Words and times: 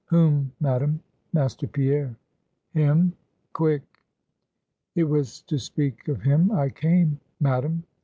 "Whom, 0.05 0.51
Madam? 0.59 0.99
Master 1.31 1.67
Pierre?" 1.67 2.15
"Him! 2.73 3.13
quick!" 3.53 3.83
"It 4.95 5.03
was 5.03 5.43
to 5.43 5.59
speak 5.59 6.07
of 6.07 6.23
him 6.23 6.51
I 6.51 6.69
came, 6.69 7.19
Madam. 7.39 7.83